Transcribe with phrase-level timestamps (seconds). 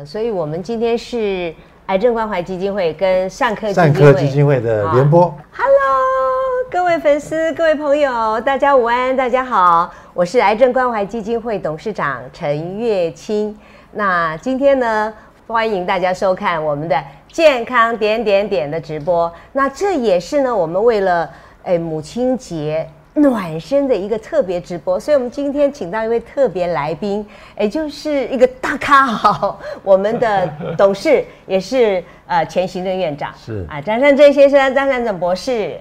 [0.00, 1.54] 呃，所以我们今天是
[1.86, 5.24] 癌症关怀基金会跟善科善科基金会的联播。
[5.52, 5.70] Hello，
[6.70, 13.54] 各位粉丝、各位朋友，大家午安，大家好，我是癌症关怀基金会董事长陈月清。
[13.92, 15.12] 那今天呢，
[15.46, 16.98] 欢迎大家收看我们的
[17.30, 19.30] 健康点点点的直播。
[19.52, 21.28] 那这也是呢，我们为了
[21.62, 22.88] 哎母亲节。
[23.14, 27.26] 暖身的一个特别直播，所以我们今天请到一位特别来宾，
[27.58, 30.48] 也就是一个大咖好，我们的
[30.78, 35.78] 董事也是呃前行政院长是啊张善珍先生，张善正博士，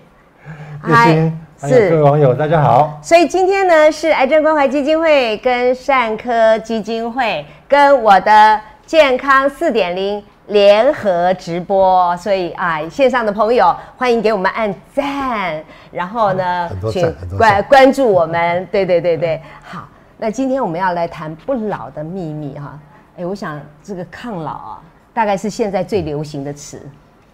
[0.82, 1.32] 嗨，
[1.62, 3.00] 是各位网友大家好。
[3.04, 10.24] 所以今天呢是癌症关怀基金会跟善科基金会跟我的健康四点零。
[10.50, 18.68] 联合直播，所以啊，线上的朋友欢迎给我们按赞，然后呢，请关关注我们。
[18.72, 22.80] 对对对对，好，那今天我们要来谈不老的秘密哈。
[23.18, 24.82] 哎，我想这个抗老啊，
[25.14, 26.82] 大概是现在最流行的词。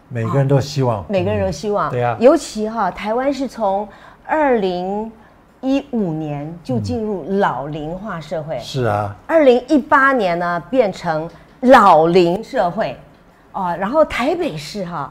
[0.10, 2.18] 每个人都希望，每个人都希望，对呀。
[2.20, 3.88] 尤其哈，台湾是从
[4.26, 5.10] 二零
[5.62, 9.16] 一五年就进入老龄化社会，是啊。
[9.26, 11.30] 二零一八年呢，变成
[11.62, 12.96] 老龄社会。
[13.56, 15.10] 哦，然后台北市哈，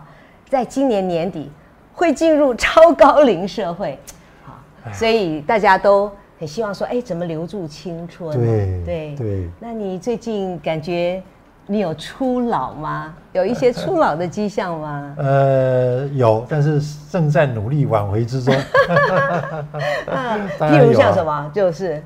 [0.50, 1.50] 在今年年底
[1.94, 3.98] 会进入超高龄社会，
[4.44, 4.52] 好，
[4.92, 8.38] 所以大家都很希望说，哎，怎么留住青春？
[8.38, 9.50] 对对对。
[9.58, 11.22] 那你最近感觉
[11.66, 13.14] 你有初老吗？
[13.32, 15.14] 有一些初老的迹象吗？
[15.16, 16.78] 呃，有，但是
[17.10, 18.54] 正在努力挽回之中。
[20.60, 22.02] 譬如像什么，就是。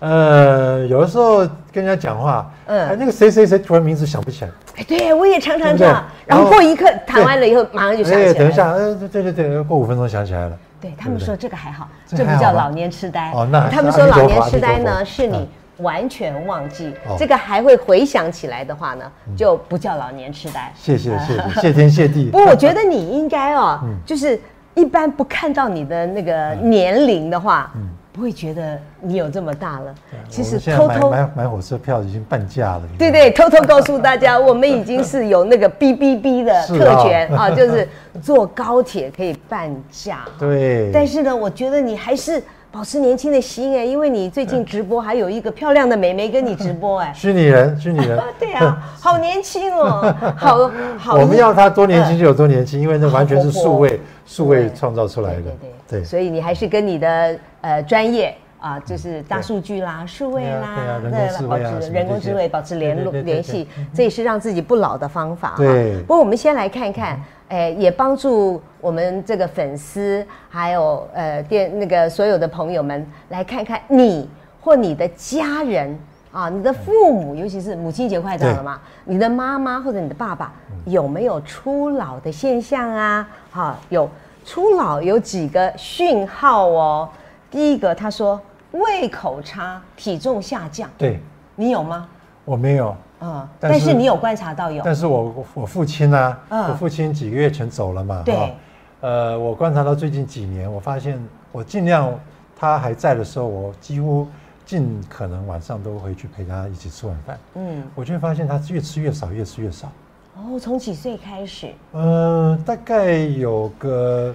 [0.00, 1.38] 呃，有的时候
[1.70, 8.32] 跟人家讲话，嗯，那个谁谁谁突然名字想不起来，哎，对我也常常这样，然后过一刻谈完了以后，马上就想起来。
[8.32, 10.58] 等一下，呃，对对对，过五分钟想起来了。
[10.80, 13.30] 对他们说这个还好，这不叫老年痴呆。
[13.32, 19.04] 哦，那他们说老年痴呆呢，是你完全忘记，这个还会回想起来的话呢，
[19.36, 20.72] 就不叫老年痴呆。
[20.74, 22.30] 谢谢谢谢，谢天谢地。
[22.32, 24.40] 不过我觉得你应该哦，就是
[24.74, 27.70] 一般不看到你的那个年龄的话。
[28.12, 29.94] 不会觉得你有这么大了。
[30.28, 32.82] 其实偷偷买买火车票已经半价了。
[32.98, 37.88] 对对，偷偷告诉大家， 我们已经是有那个 B B B 的特权啊，就是
[38.20, 40.24] 坐高铁可以半价。
[40.38, 40.90] 对。
[40.92, 42.42] 但是呢，我觉得你还是
[42.72, 47.12] 保持年轻的心哎，因为你最近直播还有一个漂亮的美眉跟你直播哎。
[47.16, 48.22] 虚拟人，虚拟人。
[48.38, 51.14] 对啊，好年轻哦， 好好。
[51.16, 55.42] 我们要他多年轻就有多年轻，因为那完全是数位数位创造出来的。
[55.42, 55.52] 对
[55.88, 56.04] 对对。
[56.04, 57.38] 所以你还是跟你的。
[57.62, 65.52] 呃，专业啊，就是大数据啦、数位啦，对，保持人工智慧，保持联络联系，这也是让自己不老的方法。
[65.58, 66.00] 对。
[66.00, 74.30] 不过我们先来看看，哎，也帮助我们这个粉丝，还有呃电那个所有的朋友们来看看你
[74.60, 75.98] 或你的家人
[76.30, 80.52] 啊，你的父母，尤其是母亲节快到了嘛，你的妈妈或者你的爸爸
[80.84, 83.28] 有没有初老的现象啊？
[83.50, 84.08] 哈，有
[84.44, 87.08] 初老有几个讯号哦。
[87.50, 88.40] 第一个，他说
[88.70, 90.88] 胃口差，体重下降。
[90.96, 91.18] 对，
[91.56, 92.08] 你有吗？
[92.44, 92.94] 我没有。
[93.20, 94.82] 嗯，但是你有观察到有。
[94.84, 96.36] 但是我我父亲呢？
[96.48, 98.22] 我父亲几个月前走了嘛？
[98.24, 98.54] 对。
[99.00, 101.18] 呃，我观察到最近几年，我发现
[101.52, 102.12] 我尽量
[102.58, 104.26] 他还在的时候，我几乎
[104.66, 107.38] 尽可能晚上都回去陪他一起吃晚饭。
[107.54, 109.90] 嗯，我就会发现他越吃越少，越吃越少。
[110.36, 111.68] 哦，从几岁开始？
[111.92, 114.34] 嗯，大概有个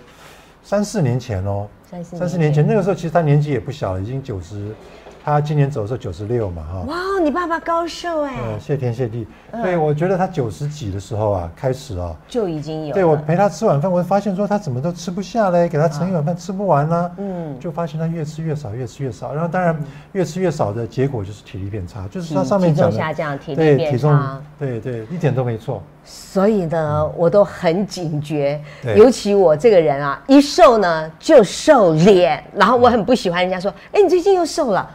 [0.63, 1.67] 三四年前哦。
[2.03, 4.75] 三四年前，那个时候其实他年纪也不小了，已经九十。
[5.25, 6.81] 他今年走的时候九十六嘛，哈。
[6.87, 8.35] 哇，你爸爸高寿哎。
[8.35, 9.25] 呃，谢天谢地。
[9.63, 12.93] 对，我觉得他九十几的时候啊，开始啊，就已经有。
[12.93, 17.11] 对我陪他吃晚饭，我发现说他怎么都吃不下嘞，给他盛一碗饭吃不完呢。
[17.17, 17.59] 嗯。
[17.59, 19.33] 就发现他越吃越少，越吃越少。
[19.33, 19.75] 然后当然
[20.11, 22.91] 越吃越少的结果就是体力变差，就是他上面讲的。
[22.91, 24.39] 体重下降，体力变差。
[24.59, 25.81] 对对，一点都没错。
[26.03, 28.61] 所以呢，我都很警觉，
[28.95, 34.87] 尤其我这个人啊，一瘦呢就瘦脸，然后我很不喜欢人家说，哎，你最近又瘦了。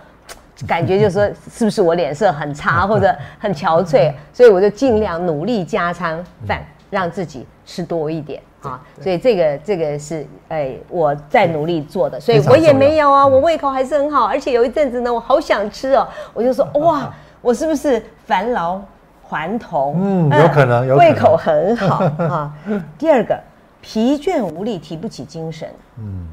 [0.67, 4.13] 感觉就是说，是不是我脸色很差 或者很憔悴？
[4.33, 8.81] 所以我就尽量努力加餐饭，让自己吃多一点啊。
[9.01, 14.27] 所以这个这个是哎我在努力做的，所以我也没有啊，我胃口还是很好。
[14.27, 17.11] 而且有一阵子呢，我好想吃哦，我就说哇，
[17.41, 18.81] 我是不是返老
[19.23, 19.97] 还童？
[19.99, 22.53] 嗯，有可能，有胃口很好啊。
[22.99, 23.39] 第二个，
[23.81, 25.69] 疲倦无力，提不起精神。
[25.99, 26.29] 嗯。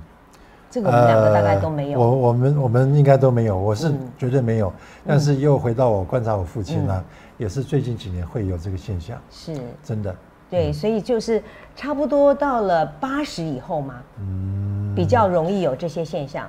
[0.78, 2.00] 这个我们两个大概都没有。
[2.00, 4.72] 我我们我们应该都没有，我是绝对没有。
[5.08, 7.04] 但是又回到我观察我父亲呢，
[7.38, 9.18] 也是最近几年会有这个现象。
[9.32, 10.16] 是，真的。
[10.52, 11.42] 对，所以就是
[11.76, 16.48] 差不多到了八十以后嘛，嗯，比较容易有这些现象。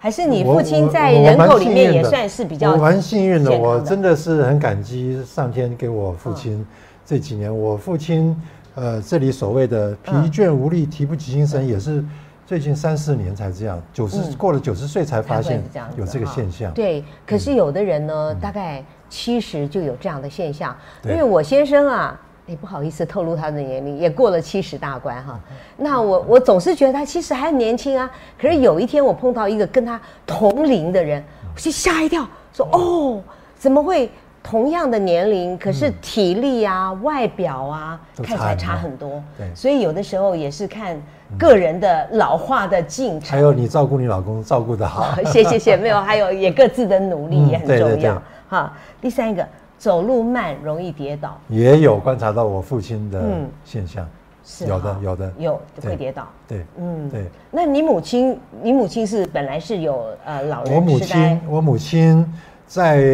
[0.00, 6.66] 还是你父亲在人口里面也算是比较蛮幸运的，我真的是很感激上天给我父亲
[7.06, 7.56] 这几年。
[7.56, 8.36] 我父亲
[8.74, 12.04] 呃，这里所谓的疲倦无力、提不起精神，也是
[12.48, 13.78] 最近三四年才这样。
[13.92, 15.62] 九十过了九十岁才发现
[15.98, 16.72] 有这个现象。
[16.72, 20.74] 对，可是有的人呢，大概七十就有这样的现象。
[21.04, 22.18] 因为我先生啊。
[22.46, 25.38] 也不好意思透露他的年龄，也过了七十大关哈。
[25.76, 28.10] 那我我总是觉得他其实还很年轻啊。
[28.40, 31.22] 可是有一天我碰到一个跟他同龄的人，
[31.54, 33.22] 我就吓一跳，说哦，
[33.54, 34.10] 怎么会
[34.48, 39.22] 同样的年龄，可是体力啊、外表啊看起来差很多。
[39.36, 40.98] 对，所以有的时候也是看
[41.38, 43.28] 个人的老化的进程。
[43.28, 48.22] 还有你照顾你老公照顾的好， 谢谢谢，没有，还有也各自的努力 也很重要。
[48.48, 48.72] 哈。
[49.02, 49.46] 第三个。
[49.78, 53.22] 走路慢容易跌倒，也有观察到我父亲的
[53.64, 54.04] 现象，
[54.44, 55.32] 是有的有的。
[55.38, 57.08] 有会跌倒，对，嗯。
[57.08, 57.26] 对。
[57.52, 62.26] 那你母亲，你母亲是本来是有呃老人我母亲，我母亲
[62.66, 63.04] 在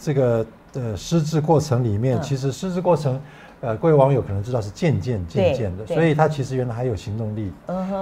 [0.00, 0.46] 这个
[0.76, 3.20] 呃失智过程里面，其实失智过程，
[3.60, 7.52] 呃，各位网友可能知道是渐渐渐渐的，所以他其实原来还有行动力，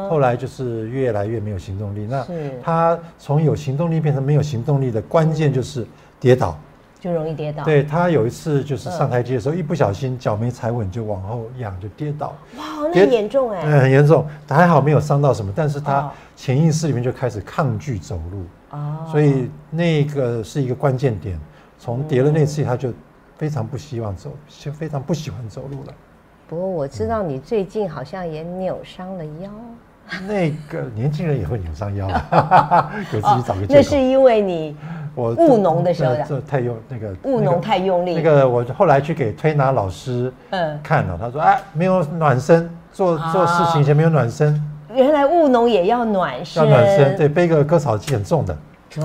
[0.09, 2.07] 后来就是越来越没有行动力。
[2.09, 2.27] 那
[2.63, 5.87] 他从有行动力变成没有行动力的关键就是
[6.19, 6.59] 跌倒。
[7.01, 7.63] 就容易跌倒。
[7.65, 12.35] 对他有一次就是上台阶的时候，一不小心脚没踩稳，就往后仰就跌倒。
[12.57, 13.61] 哇，那很严重哎。
[13.63, 18.45] 嗯，很严重，还好没有伤到什么，但是他潜意识里面就开始抗拒走路。
[18.71, 19.07] 哦。
[19.13, 21.39] 所以那个是一个关键点，
[21.85, 22.91] 从跌了那次，他就
[23.37, 25.93] 非常不希望走，就非常不喜欢走路了。
[26.49, 29.51] 不过我知道你最近好像也扭伤了腰。
[30.27, 32.09] 那个年轻人也会扭伤腰，
[33.13, 33.75] 给自己找个借口。
[33.75, 34.75] 那是因为你。
[35.15, 38.15] 我务农的时候，这太用那个务农太用力。
[38.17, 44.61] 那个我后来去给推拿老师嗯看了，他说哎没有暖身，做做事情前没有暖身。
[44.93, 46.65] 原来务农也要暖身。
[46.65, 48.57] 要暖身，对，背个割草机很重的。
[48.91, 49.05] 对，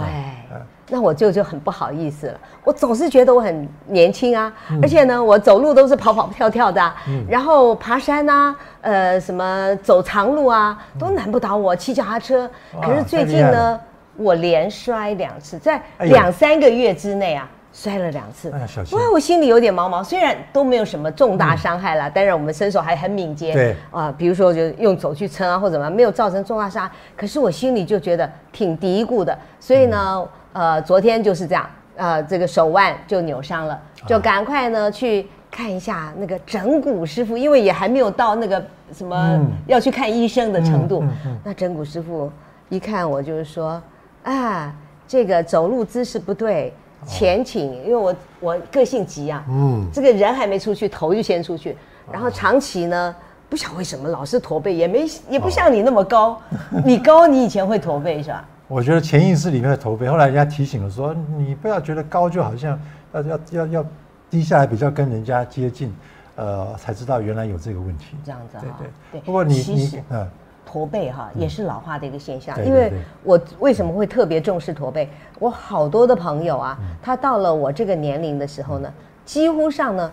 [0.89, 2.39] 那我就就很不好意思了。
[2.63, 4.51] 我总是觉得我很年轻啊，
[4.81, 6.93] 而且呢，我走路都是跑跑跳跳的，
[7.27, 11.75] 然后爬山啊，呃，什么走长路啊，都难不倒我。
[11.75, 12.49] 骑脚踏车，
[12.81, 13.79] 可是最近呢。
[14.21, 18.51] 我连摔两次，在两三个月之内啊，摔了两次。
[18.51, 18.99] 哎，小心！
[18.99, 20.03] 哇，我心里有点毛毛。
[20.03, 23.53] 虽然都没有什么重大伤害了，当然我们身手还很敏捷。
[23.53, 26.91] 对啊，比如说就用手去撑啊，或者怎么，没有造成重大伤害。
[27.15, 29.37] 可是我心里就觉得挺嘀咕的。
[29.57, 38.63] 所以呢，呃，昨天就是这样，呃，这个手腕就扭伤了，就赶快呢去看一下那个整骨师傅，因为也还没有到那个
[38.93, 41.03] 什么要去看医生的程度。
[41.43, 42.31] 那整骨师傅
[42.69, 43.81] 一看我就是说。
[44.21, 44.75] 啊，
[45.07, 46.73] 这个走路姿势不对，
[47.07, 51.75] 前倾，因为我我个性急啊，嗯，这个人还没出去，头就先出去，
[52.11, 53.15] 然后长期呢，
[53.47, 56.39] 不晓得为什么老是驼背，也没也不像你那么高，
[56.85, 58.45] 你高，你以前会驼背是吧？
[58.69, 62.79] 我觉得潜意识里面的驼背，后来人家提醒了说，你不要觉得高就好像
[63.11, 63.85] 要要要要
[64.29, 65.93] 低下来比较跟人家接近，
[66.35, 68.15] 呃，才知道原来有这个问题。
[68.23, 69.21] 这样子啊，对对对。
[69.25, 70.25] 不过你你嗯。
[70.71, 72.93] 驼背哈也是老化的一个现象，因为
[73.23, 75.09] 我为什么会特别重视驼背？
[75.39, 78.93] 我好多的朋友啊，他到了我这个年龄的时候呢，
[79.25, 80.11] 几乎上呢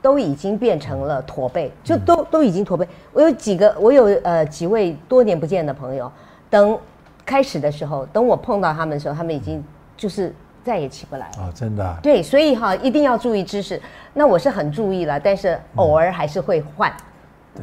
[0.00, 2.86] 都已经变成了驼背，就都都已经驼背。
[3.12, 6.12] 我有几个，我有呃几位多年不见的朋友，
[6.48, 6.78] 等
[7.24, 9.62] 开始的时候，等我碰到他们的时候，他们已经
[9.96, 10.34] 就是
[10.64, 11.42] 再也起不来了。
[11.42, 11.96] 啊，真的？
[12.02, 13.80] 对，所以哈一定要注意姿势。
[14.14, 16.92] 那我是很注意了，但是偶尔还是会换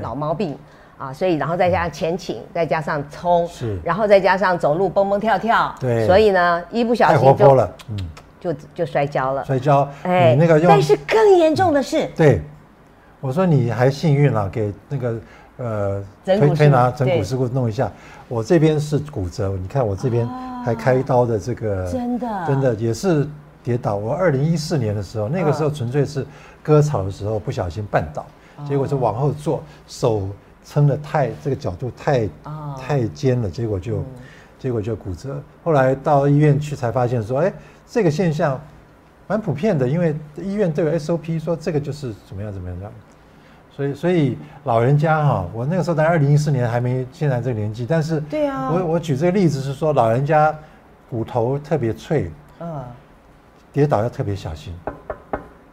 [0.02, 0.58] 老毛病。
[0.98, 7.98] 啊，所以然后再加上前倾，再加上冲，是，然后再加上走路蹦蹦跳跳，对，所以呢，一不小心就了，嗯，
[8.40, 12.42] 就就摔跤了，摔跤，哎，那个，但是更严重的是，对，
[13.22, 15.16] 我说你还幸运了，给那个
[15.58, 17.92] 呃推推拿整骨师傅弄一下，
[18.28, 20.28] 我这边是骨折，你看我这边
[20.64, 23.28] 还开刀的这个，真的，真的也是
[23.64, 26.26] 跌倒，我二零一四年的时候，那个时候纯粹是
[26.64, 28.26] 割草的时候不小心绊倒，
[28.68, 30.28] 结果是往后坐手。
[30.70, 32.28] 撑的太这个角度太
[32.78, 34.04] 太尖了，结果就
[34.60, 35.42] 结果就骨折。
[35.64, 37.54] 后来到医院去才发现说，哎，
[37.90, 38.60] 这个现象
[39.28, 42.92] 蛮普遍的，因为医院都有 SOP 说这个就是怎么样怎么样怎么样。
[43.78, 50.54] 所以所以老人家哈，我那个时候在二零一四年还没现在这个年纪，但是对啊，我我举这个例子是说老人家
[51.12, 52.84] 骨头特别脆，嗯，
[53.72, 54.74] 跌倒要特别小心。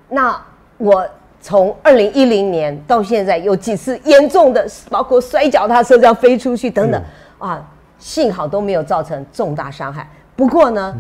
[0.09, 0.39] 那
[0.77, 1.09] 我。
[1.41, 7.03] 从二零一零年到现在，有几次严重的，包括摔脚踏车这样飞出去等等，
[7.37, 7.63] 啊，
[7.99, 10.09] 幸好都没有造成重大伤害。
[10.35, 10.97] 不过呢，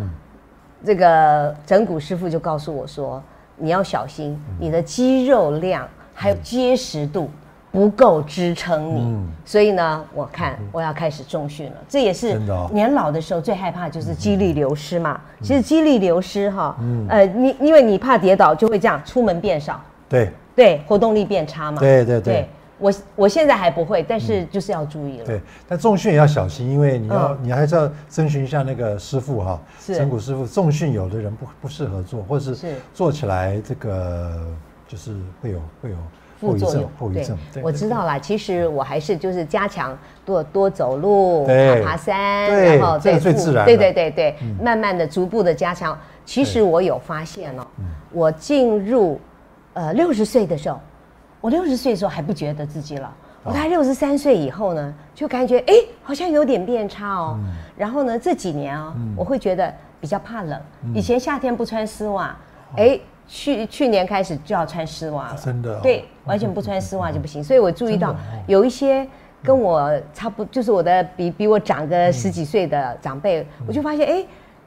[0.84, 3.23] 这个整骨师傅就告诉我说，
[3.56, 7.28] 你要小心你的肌肉量还有结实度
[7.73, 11.76] 不够支撑你，所以呢，我看我要开始重训了。
[11.88, 12.40] 这也是
[12.73, 15.21] 年老的时候最害怕就是肌力流失嘛。
[15.42, 16.76] 其实肌力流失哈，
[17.09, 21.80] 呃，你因为你怕跌倒，就会这样出门变少，对对，活动力变差嘛。
[21.80, 25.25] 对对对，我我现在还不会，但是就是要注意了。
[25.25, 30.47] 对，但重训也要小心，因为你要你还是要征询一下那个师傅哈，整骨师傅。
[30.47, 34.40] 重训有的人不不适合做，或者是做起来这个
[34.86, 35.96] 就是会有会有。
[36.36, 36.90] 副作用，
[37.52, 38.18] 对，我知道啦。
[38.18, 45.96] 其实我还是就是加强多多走路、爬爬山，然后对最自然，对对对对，慢慢的、逐步的加强。
[46.26, 47.66] 其实我有发现哦，
[48.10, 49.18] 我进入
[49.74, 50.78] 呃六十岁的时候，
[51.40, 53.08] 我六十岁的时候还不觉得自己老，
[53.44, 57.38] 我大概六十三岁以后呢，就感觉哎好像有点变差哦。
[57.74, 60.60] 然后呢这几年啊，我会觉得比较怕冷，
[60.92, 62.36] 以前夏天不穿丝袜，
[62.76, 63.00] 哎。
[63.26, 67.42] 去去年开始就要穿丝袜了，真的，对，完全不穿丝袜就不行。
[67.44, 68.14] 所以我注意到
[68.46, 69.06] 有一些
[69.42, 74.24] 跟我差不，就是我的比比我长个十几岁的长辈，我就发现，哎。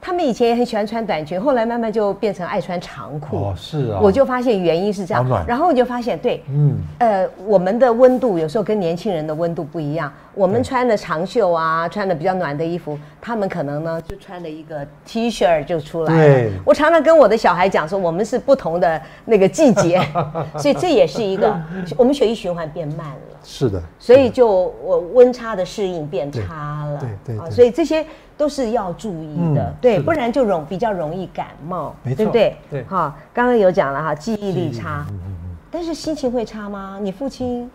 [0.08, 3.36] 他们以前也很喜欢穿短裙，后来慢慢就变成爱穿长裤。
[3.36, 4.00] 哦，是啊。
[4.02, 10.10] 我就发现原因是这样，然后我就发现，对，嗯，呃，我们的温度有时候跟年轻人的温度不一样。
[10.34, 16.24] 我们穿的长袖啊，穿的比较暖的衣服，他们可能呢就穿了一个 T 恤就出来了。
[16.24, 16.52] 对。
[16.64, 20.02] 我常常跟我的小孩讲说，我们是不同的那个季节，
[20.58, 21.54] 所以这也是一个
[21.98, 23.38] 我们血液循环变慢了。
[23.44, 23.84] 是的。
[24.00, 26.98] 所以就我温差的适应变差了。
[27.26, 27.52] 对对。
[27.52, 28.06] 所以这些。
[28.38, 32.56] 都是要注意的，对，不然就容比较容易感冒，对不对？
[32.70, 37.00] 对，哈，刚刚有讲了哈，记忆力差，嗯嗯嗯，但是心情会差吗？
[37.02, 37.70] 你父亲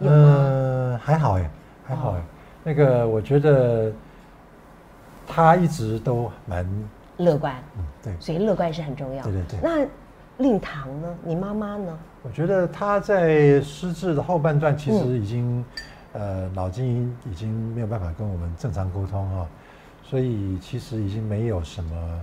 [0.00, 1.00] 有吗？
[1.02, 1.50] 还好哎，
[1.86, 2.22] 还好哎，
[2.64, 3.92] 那个我觉得
[5.24, 6.66] 他一直都蛮
[7.18, 9.22] 乐观，嗯，对，所以乐观是很重要。
[9.22, 9.58] 对对对。
[9.62, 9.86] 那
[10.38, 11.14] 令堂呢？
[11.22, 11.96] 你妈妈呢？
[12.24, 15.64] 我觉得他在失智的后半段，其实已经
[16.12, 19.46] 呃脑筋已经没有办法跟我们正常沟通哈。
[20.08, 22.20] 所以其实已经没有什么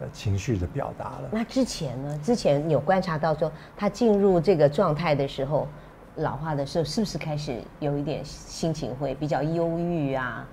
[0.00, 1.28] 呃情绪的表达了。
[1.30, 2.18] 那之前呢？
[2.22, 5.68] 之前有观察到说，他进入这个状态的时候，
[6.16, 10.46] 老化的时候，是不是开始有一点心情会比较忧郁啊，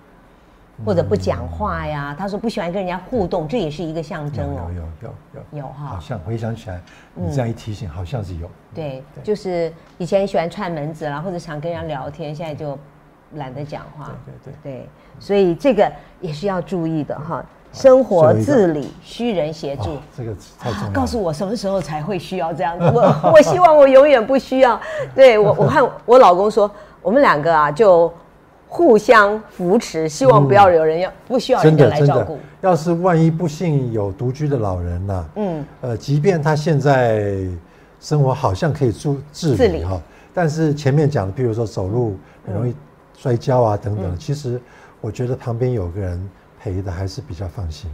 [0.86, 2.13] 或者不讲话呀？
[2.20, 4.67] 他说不喜欢跟人家互动，这也是一个象征哦。
[4.67, 5.86] 有有有有有哈。
[5.86, 6.82] 好像回想起来，
[7.13, 8.51] 你这样一提醒，好像是有。
[8.74, 12.77] 对，就是以前喜欢串门子啦，或者想跟人家聊天，现在就。
[13.34, 14.89] 懒得讲话，对对对对，
[15.20, 15.91] 所以这个
[16.22, 17.44] 也是要注意的哈。
[17.74, 20.89] 生活自理，需人协助，这个太重要。
[20.91, 22.86] 告诉我什么时候才会需要这样子？
[22.86, 24.79] 我 我希望我永远不需要。
[25.13, 28.10] 对我，我看我老公说，我们两个啊就
[28.70, 32.39] 互相扶持，希望不要有人要不需要人家来照顾。
[32.62, 35.25] 要是万一不幸有独居的老人呢？
[35.36, 37.36] 嗯，呃，即便他现在
[38.00, 40.00] 生活好像可以自自理哈，
[40.34, 42.74] 但是前面讲的，譬如说走路很容易。
[43.25, 44.62] 摔跤啊，等等，其实
[45.01, 46.29] 我觉得旁边有个人
[46.60, 47.89] 陪的还是比较放心。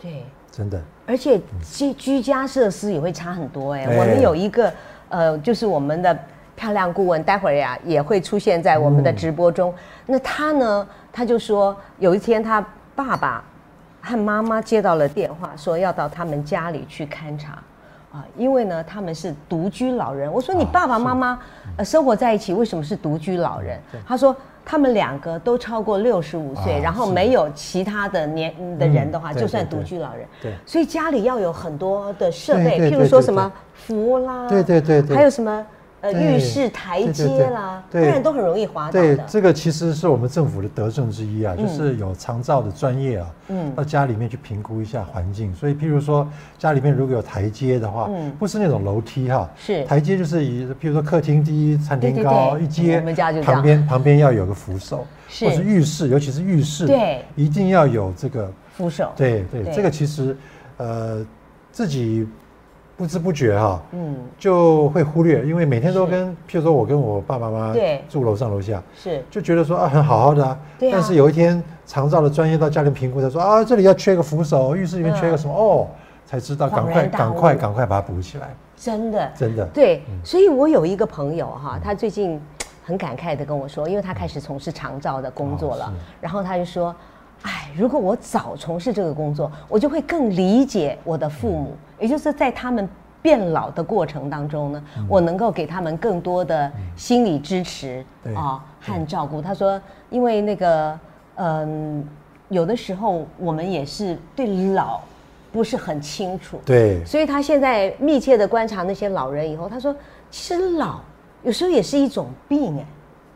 [0.00, 0.80] 对，真的。
[1.06, 3.84] 而且居居家设施也会差很多哎。
[3.84, 4.72] 我们有一个
[5.10, 6.18] 呃，就是我们的
[6.56, 9.70] 漂亮顾问，待会儿呀也会出现在我们的直播中。
[10.06, 13.44] 那他呢，他就说有一天他爸爸
[14.00, 17.62] 和妈妈接到了电话，说要到他们家里去勘察
[18.10, 20.32] 啊，因为呢他们是独居老人。
[20.32, 21.38] 我说你爸爸妈妈
[21.76, 23.78] 呃生活在一起，为什么是独居老人？
[24.06, 24.34] 他说。
[24.64, 30.26] 他们两个都超过六十五岁，然后没有其他的年的人的话，就算独居老人。
[30.40, 35.66] 对，所以家里要有很多的设备，譬如说什么扶啦，对对对，还有什么。
[36.02, 45.54] 呃，浴室台阶啦，不然都很容易滑倒对，这个其实是我们政府的德政之一啊，就是有长照的专业啊，嗯，到家里面去评估一下环境。
[45.54, 46.26] 所以，譬如说
[46.58, 49.84] 家里面如果有台阶的话，嗯，不是那种楼梯哈，是。
[49.84, 55.06] 台阶，就是以譬如说客厅低、餐厅高一阶，我们家就旁边旁边要有个扶手，
[55.40, 59.12] 或是浴室，尤其是浴室，对，一定要有这个扶手。
[59.14, 60.34] 对对，这个其实
[60.78, 61.22] 呃
[61.70, 62.26] 自己。
[63.00, 68.04] 不知不觉哈，嗯，就会忽略，因为每天都跟，譬如说我跟我爸爸妈妈对。
[68.10, 69.24] 住楼上楼下，是。
[69.30, 70.58] 就觉得说啊很好好的啊，
[70.92, 75.88] 但是有一天长照的专业到家里评估，他说啊这里要缺个扶手，浴室里面缺个什么哦，
[76.26, 79.32] 才知道赶快赶快赶快把它补起来，真的。
[79.34, 79.64] 真的。
[79.68, 82.38] 对，所以我有一个朋友哈，他最近
[82.84, 85.90] 很感慨的跟我说，因为他开始从事长照的工作了，
[86.20, 86.94] 然后他就说，
[87.42, 91.74] 哎，如果我早从事这个工作，我就会更理解我的父母。
[91.98, 92.88] 也就是在他们
[93.22, 98.04] 变老的过程当中呢，我能够给他们更多的心理支持
[98.34, 99.40] 啊和照顾。
[99.42, 99.80] 他说，
[100.10, 100.98] 因为那个
[101.36, 102.06] 嗯，
[102.48, 105.00] 有的时候我们也是对老
[105.52, 109.94] 不是很清楚，对，所以他现在密切的观察那些老人以后，他说，
[110.30, 111.00] 其实老
[111.42, 112.84] 有时候也是一种病哎。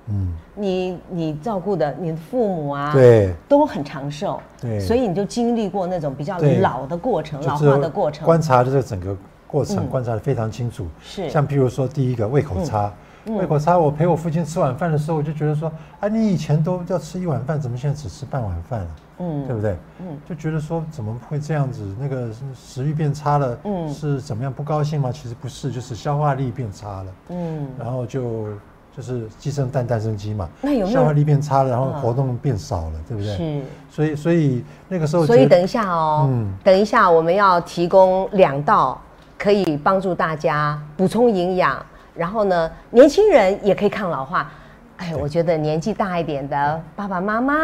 [0.06, 10.87] 嗯，你你照顾的你的父母啊，对，都很长寿，对，所以你就经历过那种比较老的过程，老化的过程，观察的这整个过程观察的非常清楚。
[11.00, 12.92] 是，像比如说第一个胃口差，
[13.25, 18.87] 胃口差，我陪我父亲吃晚饭的时候，我就觉得说，啊，你以前都要吃一碗饭，怎么现在只吃半碗饭了？
[19.20, 19.75] 嗯，对不对？
[20.00, 21.82] 嗯，就觉得说怎么会这样子？
[21.99, 24.52] 那个食欲变差了，嗯，是怎么样？
[24.52, 25.11] 不高兴吗？
[25.11, 27.12] 其实不是，就是消化力变差了。
[27.30, 28.49] 嗯，然后就。
[28.96, 33.36] 就是鸡生蛋，蛋生鸡嘛，那有消化力变差了，然后活动变少了，对不对？
[33.36, 33.62] 是。
[33.90, 39.00] 所以，所以那个时候，所以等一下哦，嗯，等一下我们要提供两道
[39.36, 41.84] 可以帮助大家补充营养，
[42.14, 44.50] 然后呢，年轻人也可以抗老化。
[44.96, 47.54] 哎，我觉得年纪大一点的爸爸妈妈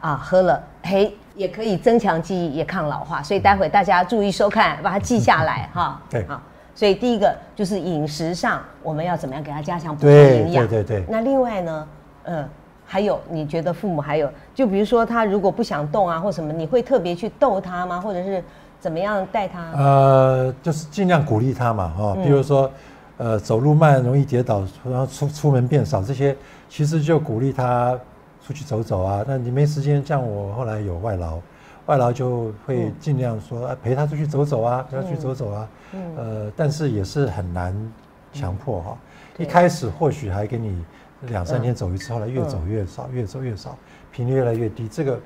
[0.00, 3.20] 啊，喝了嘿也可以增强记忆，也抗老化。
[3.20, 6.00] 所以待会大家注意收看，把它记下来哈。
[6.08, 6.40] 对，好。
[6.76, 10.68] 所以第一个就是饮食上，我们要怎么样给他加强补充营养？
[10.68, 11.04] 对对对。
[11.08, 11.88] 那另外呢，
[12.24, 12.46] 嗯，
[12.84, 17.98] 还有你觉得父母还有，就比如说他如果不想动啊或什么，你会特别去逗他吗？
[17.98, 18.44] 或者是
[18.78, 19.72] 怎么样带他？
[19.72, 22.70] 呃，就是尽量鼓励他嘛，哈，比如说，
[23.16, 26.36] 呃，走路慢容易跌倒，然后出出门变少这些，
[26.68, 27.98] 其实就鼓励他
[28.46, 29.24] 出去走走啊。
[29.26, 31.38] 那你没时间，像我后来有外劳。
[31.86, 35.68] 外劳就会尽量说陪他出去走走啊，陪他去走走啊，
[36.16, 37.92] 呃，但是也是很难
[38.32, 38.98] 强迫哈。
[39.38, 40.84] 一开始或许还给你
[41.22, 43.76] 两三天走一次，后来越走越少，越走越少，
[44.12, 44.88] 频率越来越低。
[44.88, 45.20] 这个，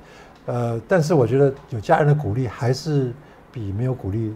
[0.45, 3.13] 呃，但是我觉得有家人的鼓励还是
[3.51, 4.33] 比没有鼓励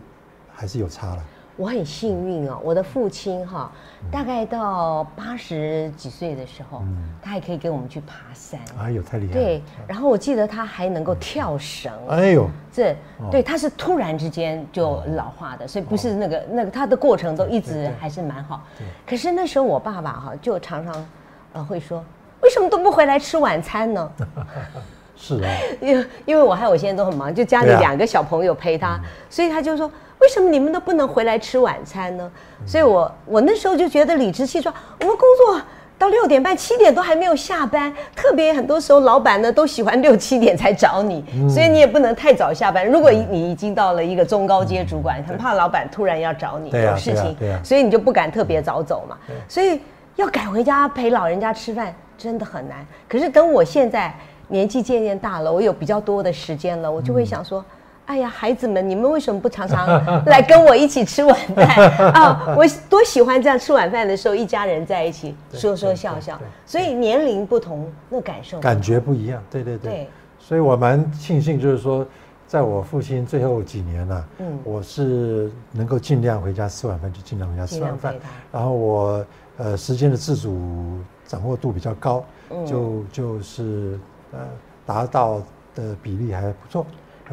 [0.54, 1.24] 还是有差了。
[1.58, 3.72] 我很幸运哦，我的父亲哈，
[4.12, 6.84] 大概到八十几岁的时候，
[7.22, 8.60] 他还可以跟我们去爬山。
[8.78, 9.34] 哎呦，太厉害！
[9.34, 11.92] 对，然后我记得他还能够跳绳。
[12.10, 12.96] 哎呦，这
[13.32, 18.62] 对他是突然之间就老化的，所以不是那个那个他的过程都一直还是蛮好。
[18.78, 21.06] 对可是那时候我爸爸哈就常常
[21.54, 22.04] 呃会说，
[22.42, 24.12] 为什么都不回来吃晚餐呢？
[25.16, 25.50] 是啊，
[25.82, 29.92] 因为因为我还有我现在都很忙，就家里两个小朋友陪他，所以他就说。
[30.18, 32.32] 为什么你们都不能回来吃晚餐呢？
[32.66, 34.74] 所以，我我那时候就觉得理直气壮。
[35.02, 35.62] 我们工作
[36.00, 42.90] 到六点半、七点都还没有下班，特别很多时候老板呢都喜欢六七点才找你，所以你也不能太早下班。
[42.90, 49.18] 如果你已经到了一个中高阶主管，很怕老板突然要找你有事情，所以你就不敢特别早走嘛。
[49.50, 49.82] 所以
[50.16, 52.88] 要赶回家陪老人家吃饭真的很难。
[53.08, 54.16] 可是等我现在
[54.48, 57.64] 年纪渐渐大了，我有比较多的时间了，我就会想说。
[58.08, 59.88] 哎呀，孩子们，你们为什么不常常
[60.30, 61.68] 来跟我一起吃晚饭
[62.14, 62.54] 啊？
[62.56, 66.40] 我多喜欢这样吃晚饭的时候，一家人在一起说说笑笑。
[66.68, 69.42] 所以年龄不同，那感受感觉不一样。
[69.50, 70.08] 对对对。
[70.38, 72.06] 所以我蛮庆幸，就是说，
[72.46, 78.14] 在我父亲最后几年呢，嗯，我是能够尽量回家吃晚饭，就尽量回家吃晚饭。
[78.52, 79.26] 然后我
[79.58, 82.24] 呃时间的自主掌握度比较高，
[82.68, 84.00] 就就是
[84.36, 84.48] 呃
[84.86, 85.42] 达到
[85.74, 86.86] 的比例还不错。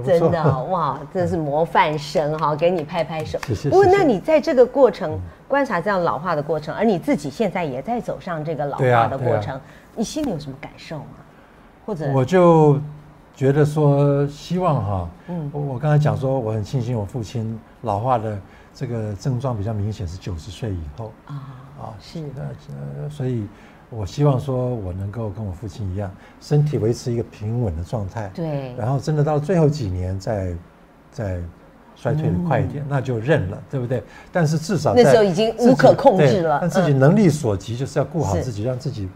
[0.07, 2.57] 真的哇，真是模范生哈！
[2.57, 3.39] 给你拍拍手。
[3.69, 9.61] 不过，那你在这个过程观察这样老化的过程，而你自己现在也在走上这个老化的过程，
[9.95, 11.05] 你心里有什么感受吗？
[11.85, 12.81] 或者我就
[13.35, 18.39] 觉得说，希望哈，嗯，我刚才讲说，我很庆幸我父亲老化的
[18.73, 21.37] 这个症状比较明显是九十岁以后啊
[21.79, 23.47] 啊，是的，所以。
[23.95, 28.31] 我希望说，我能够跟我父亲一样，身体维持一个平稳的状态。
[28.35, 28.75] 对。
[28.75, 30.55] 然后真的到最后几年再
[31.11, 31.39] 再
[31.95, 34.03] 衰退的快一点，那就认了，对不对？
[34.33, 36.59] 但是至少那时候已经无可控制了。
[36.61, 39.09] 但自己能力所及，就是要顾好自己，让自己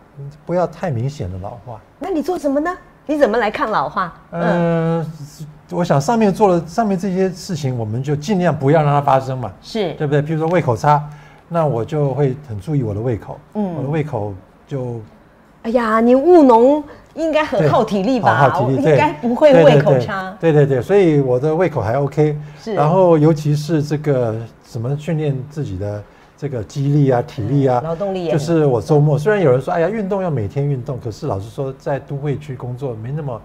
[0.44, 1.80] 不要太明显的老化。
[1.98, 2.70] 那你做什么呢？
[3.06, 4.12] 你怎么来抗老化？
[4.32, 5.06] 嗯，
[5.70, 9.50] 我想上面做了上面这些事情，我们就尽量不要让它发生嘛。
[9.62, 9.94] 是。
[9.94, 10.20] 对不对？
[10.20, 11.02] 比如说胃口差，
[11.48, 13.40] 那我就会很注意我的胃口。
[13.54, 13.74] 嗯。
[13.76, 14.34] 我的胃口。
[14.66, 15.00] 就，
[15.62, 16.82] 哎呀，你务农
[17.14, 18.50] 应该很耗体力吧？
[18.50, 20.36] 耗体力，应该不会胃口差。
[20.40, 22.36] 对对对，所以我的胃口还 OK。
[22.60, 22.74] 是。
[22.74, 26.02] 然后尤其是这个怎么训练自己的
[26.36, 33.40] 这个肌力啊、体力啊、劳动力，就是我周末虽然有人说，哎呀，运动要每天运动，可是老实说，在都会区工作没那么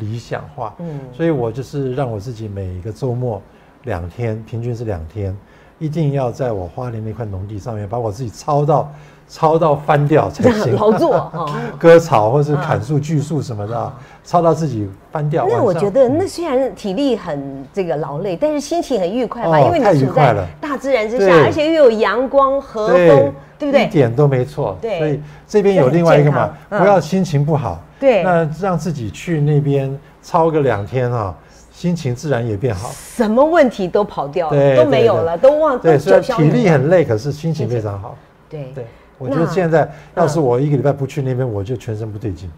[0.00, 0.74] 理想化。
[0.80, 1.00] 嗯。
[1.12, 3.40] 所以我就是让我自己每一个周末
[3.84, 5.34] 两天，平均是两天，
[5.78, 8.92] 一定要在我花莲那块农地上面把我自己操到。
[9.26, 11.32] 操到翻掉才行， 劳作
[11.78, 15.46] 割草或是砍树锯树什么的，操到自己翻掉。
[15.48, 19.60] 那我觉得，那虽然体力很这个劳累，但是心情很愉快吧？
[19.60, 23.84] 因为你处在大自然之下，而且又有阳光和风，对不对？
[23.84, 24.76] 一点都没错。
[24.80, 27.82] 对，所以这边有另外一个嘛，不要心情不好。
[27.98, 31.34] 对，那让自己去那边操个两天啊，
[31.72, 35.78] 心情自然也变好，什么问题都跑掉了，都没有了，都忘。
[35.78, 38.14] 对，虽然体力很累，可是心情非常好。
[38.50, 38.86] 对对。
[39.18, 42.50] 我觉得现在要是我一个礼拜不去那边，我就全身不对劲。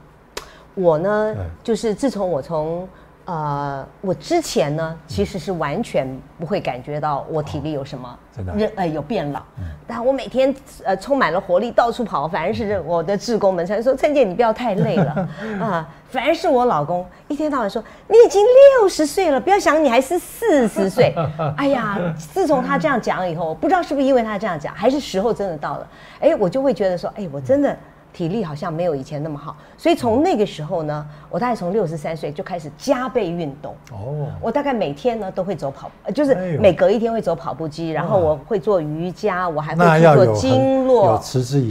[0.74, 2.88] 我呢，就是自从我从。
[3.26, 6.06] 呃，我之前呢，其实是完全
[6.38, 9.42] 不会感觉到我体力有什么，真的，呃，有变老。
[9.84, 12.28] 但我每天呃充满了活力，到处跑。
[12.28, 15.28] 反而是我的志工们才说：“陈姐，你不要太累了
[15.60, 18.40] 啊。”反而是我老公一天到晚说：“你已经
[18.78, 21.12] 六十岁了，不要想你还是四十岁。
[21.58, 25.88] ”哎呀，自从他这样讲以后，我不知道是不是因为他这样讲，还是时候真的到了。
[26.20, 27.76] 哎，我就会觉得说：“哎，我真的。”
[28.16, 33.74] 体力好像没有以前那么好，所以从那个时候呢，我大概从六十三岁就开始加倍运动。
[33.92, 41.20] 哦，我大概每天呢都会走跑，就是每隔一天会走跑步机，然后我会做瑜伽，我还会去做经络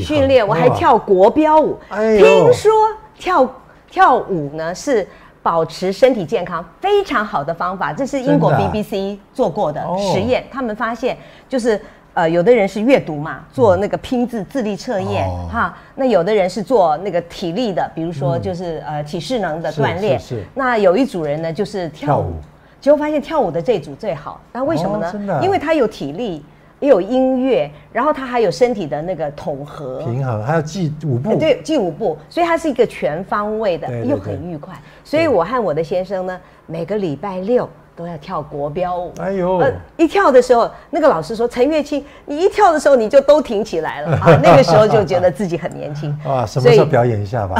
[0.03, 1.79] 训练，我还跳国标舞。
[2.19, 2.71] 听说
[3.17, 3.49] 跳
[3.89, 5.07] 跳舞呢是
[5.41, 11.17] 保持身体健康非常好的方法，这是英国 BBC 做过的实验，他们发现
[11.49, 11.81] 就是。
[12.15, 15.77] 呃，有的人是阅读嘛，做那个拼字智力测验哈。
[15.95, 20.17] 那有的人是做那个体力的，比如说就是呃体适能的锻炼。
[20.17, 20.41] 是。
[20.53, 22.31] 那有一组人呢，就是跳舞，
[22.79, 24.39] 结果发现跳舞的这组最好。
[24.53, 25.41] 那为什么呢？
[25.43, 26.41] 因为他有体力，
[26.79, 31.37] 也有音乐，然后他还有身体的那个统合平衡，还有记舞步。
[31.37, 34.73] 对，记舞步，所以它是一个全方位的，又很愉快。
[35.03, 37.69] 所以我和我的先生呢，每个礼拜六。
[37.95, 39.63] 都要跳国标舞，哎呦！
[39.95, 46.45] 一跳的时候，那个老师说：“陈月清，你一跳的时候，你就都挺起来了啊！” 那个时候就觉得自己很年轻 啊。
[46.45, 47.55] 什么时候表演一下吧？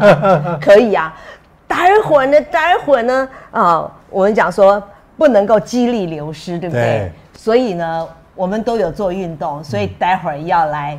[0.62, 1.14] 可以啊。
[1.68, 2.40] 待会儿呢？
[2.42, 3.28] 待会儿呢？
[3.50, 4.82] 啊，我们讲说
[5.18, 7.12] 不能够激励流失，对不对？
[7.34, 10.98] 所以呢，我们都有做运动，所以待会儿要来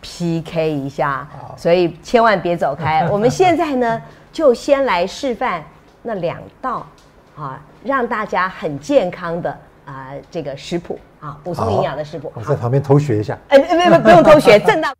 [0.00, 1.28] PK 一下。
[1.56, 3.06] 所以千万别走开。
[3.10, 4.00] 我们现在呢，
[4.32, 5.62] 就先来示范
[6.02, 6.86] 那两道。
[7.36, 9.50] 啊，让大家很健康的
[9.86, 12.32] 啊，这个食谱啊，补充营养的食谱。
[12.34, 13.38] 我在旁边偷学一下。
[13.48, 14.92] 哎，不不不用偷学，正道。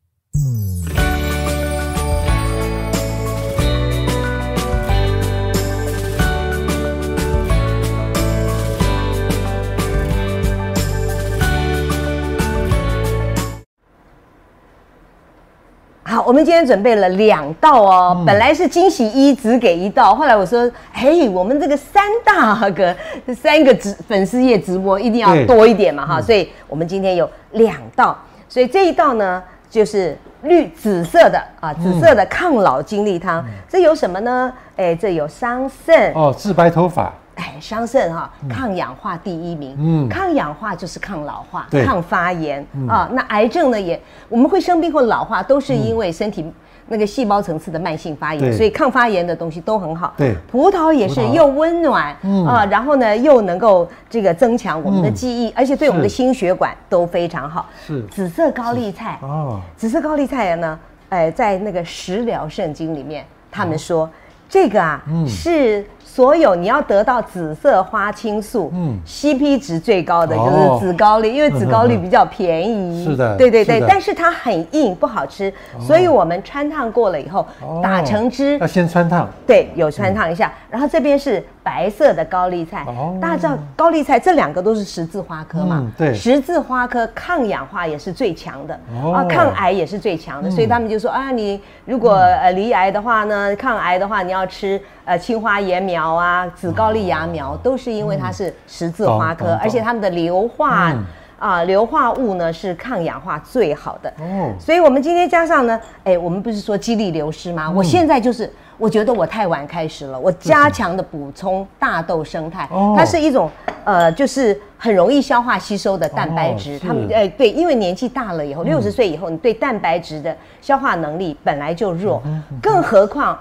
[16.09, 18.23] 好，我们今天准备了两道哦。
[18.25, 20.15] 本来是惊喜一，只给一道。
[20.15, 22.95] 后来我说，嘿，我们这个三大个
[23.35, 26.23] 三个直粉丝页直播一定要多一点嘛，哈。
[26.23, 28.17] 所以我们今天有两道。
[28.49, 33.45] 所以这一道呢，就是绿紫色的啊，紫色的抗老精力汤。
[33.69, 34.53] 这有什么呢？
[34.77, 37.13] 哎，这有桑葚哦，治白头发。
[37.37, 39.77] 哎，桑葚哈，抗氧化第一名。
[39.79, 43.09] 嗯，抗氧化就是抗老化、抗发炎啊。
[43.13, 46.51] 那癌症呢，也我们会生病或老化，都是因为身体
[46.89, 48.53] 那个细胞层次的慢性发炎。
[48.55, 50.15] 所以抗发炎的东西都很好。
[50.17, 57.67] 对，葡萄也是又温暖啊，然后呢又能够这个增强我们的记忆，而且对我们的心血管都非常好。
[57.87, 60.79] 是紫色高丽菜哦，紫色高丽菜呢，
[61.11, 64.09] 哎，在那个食疗圣经里面，他们说
[64.49, 65.85] 这个啊是。
[66.17, 73.05] 所有你要得到紫色花青素，嗯，CP 值最高的就是紫高丽，因为紫高丽比较便宜。
[73.05, 77.47] 是的，对对对，但是它很硬，不好吃，所以我们穿烫过了以后
[77.83, 78.57] 打成汁。
[78.61, 79.29] 要先穿烫。
[79.47, 80.51] 对，有穿烫一下。
[80.71, 82.87] 然后这边是白色的高丽菜，
[83.21, 85.93] 大家知道高丽菜这两个都是十字花科嘛？
[85.99, 88.75] 对，十字花科抗氧化也是最强的，
[89.15, 94.81] 啊，抗癌也是最强的，所以他们就说啊，你如果呃离癌的话呢，抗癌的话你要吃。
[95.07, 100.93] 呃，青花椰苗啊，紫高丽芽苗都是因为它是十字花科，而且它们的硫化
[101.39, 104.09] 啊，硫化物呢是抗氧化最好的。
[104.19, 107.71] 哦，所以我们今天加上呢，哎，我们不是说肌力流失吗？
[107.71, 112.67] 我现在就是我觉得我太晚开始了，我加强的补充大豆生态，
[112.97, 113.51] 它是一种
[113.85, 116.79] 呃，就是很容易消化吸收的蛋白质。
[116.79, 122.23] 他们哎，对，因为年纪大了以后，六十岁以后，你对蛋白质的消化能力本来就弱，
[122.63, 123.39] 更何况。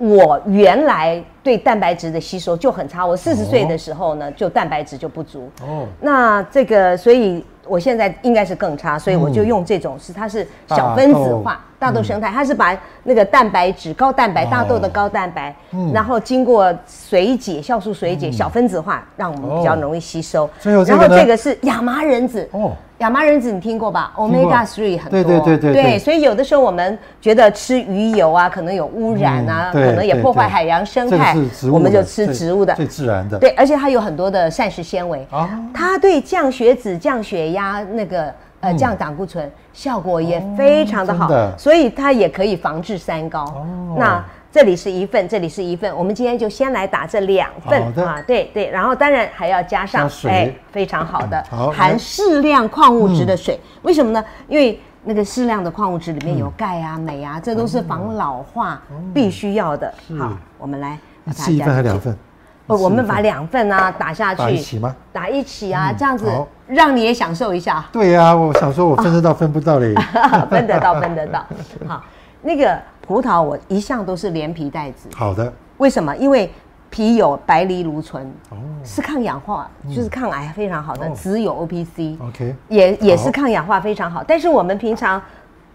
[0.00, 5.50] 我原来对蛋白质的吸收就很差，我四十岁的时候呢，就蛋白质就不足。
[5.60, 15.52] 哦，那这个，所以我现在应该是更差，所以我就用这种，是它是小分子化大豆生态，它是把那个蛋白质高蛋白大豆的高蛋白，
[15.92, 20.48] 然后经过水解酵素水解小分子化，让我们比较容易吸收。
[20.62, 22.48] 然后这个是亚麻仁子。
[22.52, 22.72] 哦。
[22.98, 31.34] 亚麻仁子你听过吧？Omega three 很多，对对对对对，所以有的时候我们觉得吃鱼油啊，可能有污染啊，可能也破坏海洋生态，
[31.72, 33.38] 我们就吃植物的，最自然的。
[33.38, 35.26] 对，而且它有很多的膳食纤维，
[35.72, 43.66] 它对降血脂、降血压、那个呃降胆固醇效果也非常的好，所以它也可以防治三高。
[43.96, 51.42] 那这里是一份，这里是一份，我们今天就先来打这两份啊，对对，然后当然还要加上哎，非常好的
[51.72, 54.24] 含适量矿物质的水，为什么呢？
[54.48, 58.82] 因为那个适量的矿物质里面有钙啊、镁啊，这都是防老化
[59.14, 59.94] 必须要的。
[60.18, 62.18] 好，我们来一次一份还两份？
[62.66, 64.96] 不，我们把两份啊打下去，打一起吗？
[65.12, 66.28] 打一起啊，这样子
[66.70, 67.84] 让你也享受一下。
[67.92, 69.94] 对呀，我想说我分得到分不到嘞，
[70.48, 71.44] 分得到分得到。
[71.86, 72.02] 好，
[72.42, 75.08] 那个葡萄我一向都是连皮带籽。
[75.14, 75.52] 好的。
[75.78, 76.14] 为什么？
[76.16, 76.52] 因为
[76.90, 81.08] 皮有白藜芦醇，哦，是抗氧化，就是抗癌非常好的。
[81.10, 84.22] 籽有 O P C，OK，也也是抗氧化非常好。
[84.26, 85.22] 但是我们平常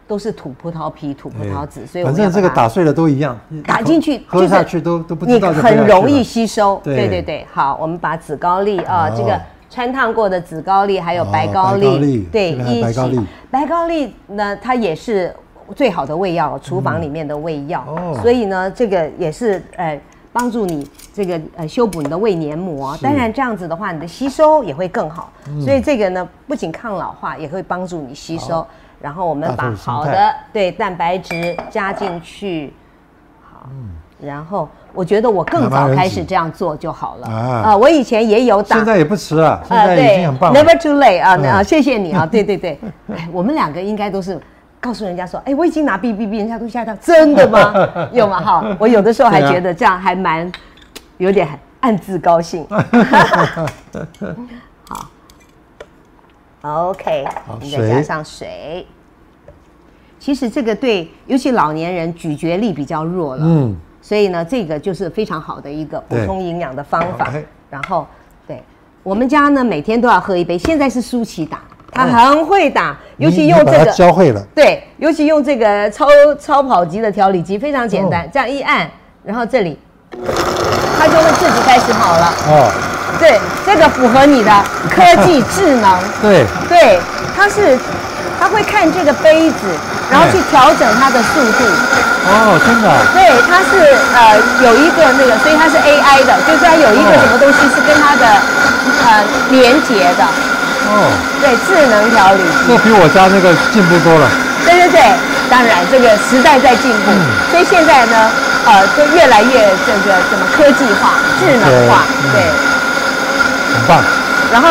[0.06, 6.80] 都是吐葡萄皮、吐葡萄籽，所以反正这个打碎了都一样，打进去喝下去都都不知道你很容易吸收。
[6.84, 9.42] 对对对，好，我们把紫高丽啊，这个
[9.76, 13.20] 穿烫过的紫高丽还有白高丽，对，一起。
[13.52, 15.36] 白高丽呢，它也是。
[15.76, 17.84] 最好的胃药，厨房里面的胃药，
[18.22, 20.00] 所以呢，这个也是呃
[20.32, 22.96] 帮助你这个呃修补你的胃黏膜。
[23.02, 25.34] 当然这样子的话，你的吸收也会更好。
[25.60, 28.64] 所以这个呢，不仅抗老化，也会帮助你吸收。
[29.02, 32.72] 然后我们把好的对蛋白质加进去，
[33.42, 33.68] 好，
[34.19, 37.78] 然后我觉得我更早开始这样做就好了啊。
[37.78, 40.60] 我以前也有打，现在也不迟啊，现在已经很棒了。
[40.60, 41.63] Never too late 啊啊！
[41.63, 42.80] 谢谢你啊， 对对对，
[43.15, 44.39] 哎我们两个应该都是。
[44.78, 47.73] 告诉人家说，哎，我已经拿 B B B，人家都吓到，真的吗？
[48.13, 48.39] 有吗？
[48.39, 50.51] 哈，我有的时候还觉得这样还蛮
[51.17, 51.47] 有点
[51.80, 52.67] 暗自高兴。
[56.62, 58.86] 好，OK，我们再加上水。
[60.19, 63.75] 其实这个对，尤其老年人咀嚼力比较弱了，嗯，
[64.08, 67.34] 所以呢，这个就是非常好的一个补充营养的方法。
[67.72, 68.06] 然后，
[68.48, 68.62] 对
[69.02, 70.56] 我们家呢，每天都要喝一杯。
[70.60, 71.60] 现在是舒淇打。
[71.91, 74.46] 他很会打，尤其用这个教会了。
[74.54, 76.06] 对，尤其用这个超
[76.39, 78.88] 超跑级的调理机，非常简单，这样一按，
[79.24, 79.80] 然后这里，
[80.12, 82.28] 它就会自己开始跑了。
[82.48, 82.72] 哦，
[83.18, 84.52] 对，这个符合你的
[84.89, 85.98] 科技智能。
[86.22, 87.00] 对，对，
[87.34, 87.80] 它是，
[88.38, 89.65] 它会看这个杯子，
[90.10, 91.63] 然后去调整它的速度。
[92.26, 92.89] 哦，真的。
[93.13, 98.26] 对，它是呃有一个那个，所以它是 AI 的，就是它有一个什么东西是跟它的
[99.06, 100.26] 呃连接的。
[100.86, 101.10] 哦，
[101.41, 104.30] 对，智能调理，这比我家那个进步多了。
[104.65, 105.02] 对对对，
[105.50, 107.12] 当然这个时代在进步，
[107.50, 108.30] 所以现在呢，
[108.65, 112.41] 呃，就越来越这个什么科技化、智能化，对，
[113.74, 114.02] 很棒。
[114.54, 114.70] 然后，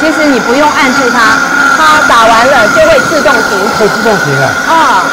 [0.00, 1.36] 其实你不用按住它，
[1.76, 3.58] 它打完了就会自动停。
[3.78, 4.46] 会自动停啊。
[4.68, 5.04] 啊。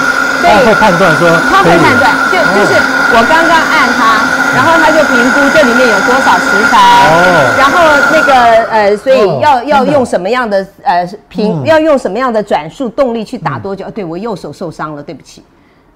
[0.41, 2.73] 他会判断说，它会判断，就就是
[3.11, 4.23] 我刚刚按它，
[4.55, 6.77] 然后它就评估这里面有多少食材，
[7.09, 7.77] 哦，然后
[8.09, 8.33] 那个
[8.71, 13.91] 呃，所以要要用什么样的呃平，要用什么样的转速动力去打多久？
[13.91, 15.43] 对我右手受伤了，对不起，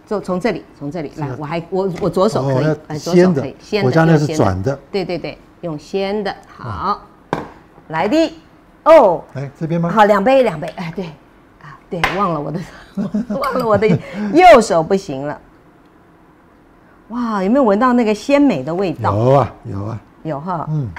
[0.06, 7.00] 就从这里从这里来，我还我我左手可以，哎，左手可以，先的，我家那是转的，对对对，用先的，好，
[7.88, 8.34] 来的，
[8.86, 9.90] 哦，来这边吗？
[9.90, 11.06] 好，两杯两杯，哎，对。
[11.62, 12.60] 啊对，忘了我的，
[13.40, 13.88] 忘了我的
[14.34, 15.40] 右手不行了。
[17.10, 19.16] 哇，有没有闻到那个鲜美的味道？
[19.16, 20.66] 有啊，有啊，有哈。
[20.70, 20.90] 嗯，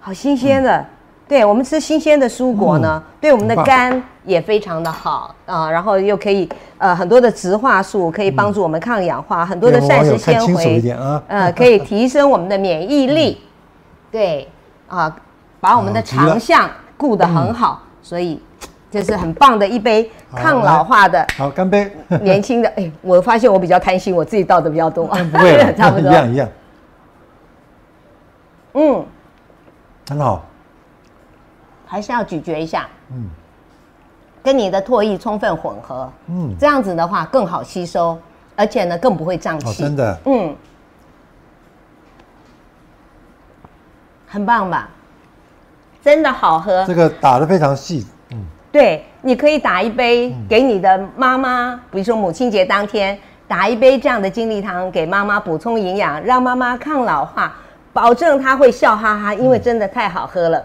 [0.00, 0.84] 好新鲜的。
[1.26, 5.70] 对我们吃新鲜的蔬果呢，对我们的肝也非常的好啊。
[5.70, 13.42] 然后又可以呃很多的植化素可以帮助我们抗氧化，很多的膳食纤维啊，呃可以提升我们的免疫力。
[14.10, 14.48] 对
[14.88, 15.14] 啊，
[15.60, 18.40] 把我们的肠相顾得很好，所以。
[18.90, 21.92] 这是很棒的一杯抗老化的，好干杯！
[22.22, 26.10] 年轻的哎，我发现我比较贪心，我自己倒的比较多，不会， 差不多。
[26.10, 26.48] 一样一样。
[28.72, 29.04] 嗯，
[30.08, 30.42] 很好，
[31.84, 33.28] 还是要咀嚼一下，嗯，
[34.42, 38.18] 跟你的唾液充分混合，嗯，这样子的话更好吸收，
[38.56, 40.56] 而且呢更不会胀气，真的，嗯，
[44.26, 44.88] 很棒吧？
[46.02, 48.06] 真的好喝，这个打的非常细。
[48.30, 48.38] 嗯
[48.70, 57.56] 对，你可以打一杯给你的妈妈，比如说母亲节当天打一杯这样的精力汤给妈妈补充营养，让妈妈抗老化，
[57.94, 60.62] 保证她会笑哈哈，因为真的太好喝了。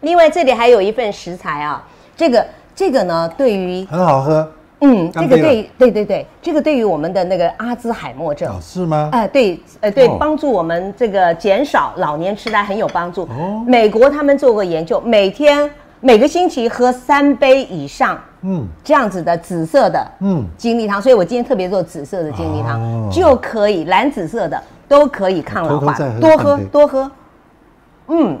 [0.00, 1.82] 另外这里还有一份食材啊，
[2.14, 4.46] 这个这个呢，对于很好喝，
[4.80, 9.08] 嗯，这个对对对对，这个对于我们的那个阿兹海默症是吗？
[9.12, 13.22] 哎，对，呃对，帮助我们这个减少老年痴呆很有帮助。
[13.22, 15.70] 哦，美国他们做过研究，每天。
[16.00, 27.10] 每个星期喝三杯以上，嗯，这样子的紫色的，嗯，金利汤，所以我今天特别做紫色的金利汤，就可以蓝紫色的都可以抗老化，多喝多喝，
[28.08, 28.38] 嗯，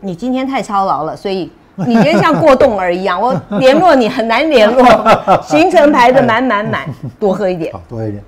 [0.00, 4.84] 你今天太操劳了，所以你觉得像过动儿一样，我联络你很难联络，
[5.42, 6.86] 行程排的满满满，
[7.18, 8.22] 多喝一点，多一点。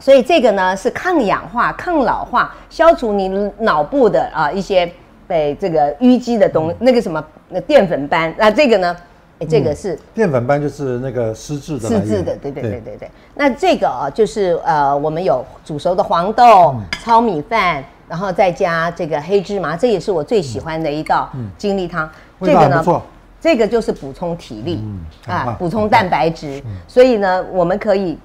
[0.00, 4.90] 所以这个呢是抗氧化、抗老化，消除你脑部的啊一些
[5.26, 8.32] 被这个淤积的东那个什么那淀粉斑。
[8.38, 8.96] 那这个呢？
[9.40, 11.88] 哎，这个是淀粉斑，就是那个湿质的。
[11.88, 13.10] 湿质的，对对对对对。
[13.34, 22.08] 那这个啊，就是呃，我们有煮熟的黄豆、糙米饭，然后再加这个黑芝麻，这也是我最喜欢的一道精力汤。
[22.40, 23.02] 这个呢，
[23.40, 24.82] 这个就是补充体力
[25.26, 26.62] 啊，补充蛋白质。
[26.86, 28.18] 所以呢，我们可以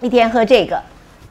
[0.00, 0.80] 一天喝这个。